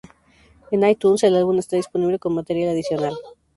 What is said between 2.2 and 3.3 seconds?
material adicional.